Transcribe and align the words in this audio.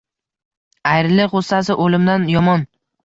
Ayriliq 0.93 1.35
g’ussasi 1.35 1.77
o’limdan 1.85 2.27
yomon… 2.37 2.65